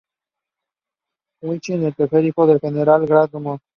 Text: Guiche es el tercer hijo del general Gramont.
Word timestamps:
Guiche 1.43 1.75
es 1.75 1.83
el 1.83 1.95
tercer 1.95 2.25
hijo 2.25 2.47
del 2.47 2.59
general 2.59 3.05
Gramont. 3.05 3.59